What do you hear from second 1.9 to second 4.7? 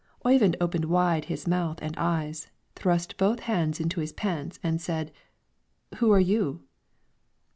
eyes, thrust both hands into his pants